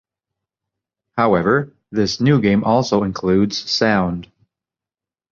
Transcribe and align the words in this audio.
However, 1.15 1.73
this 1.91 2.19
new 2.19 2.41
game 2.41 2.63
also 2.63 3.03
includes 3.03 3.55
sound. 3.69 4.31